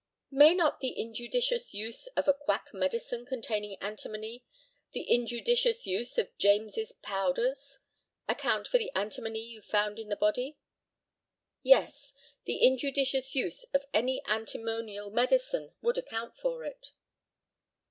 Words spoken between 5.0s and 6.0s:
injudicious